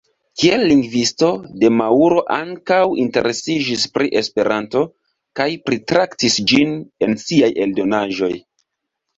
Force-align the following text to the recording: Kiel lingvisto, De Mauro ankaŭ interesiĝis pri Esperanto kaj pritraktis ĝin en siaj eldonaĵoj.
Kiel 0.41 0.61
lingvisto, 0.69 1.27
De 1.63 1.69
Mauro 1.81 2.23
ankaŭ 2.37 2.79
interesiĝis 3.03 3.85
pri 3.99 4.09
Esperanto 4.23 4.81
kaj 5.41 5.49
pritraktis 5.69 6.39
ĝin 6.53 6.77
en 7.09 7.17
siaj 7.27 7.53
eldonaĵoj. 7.69 8.33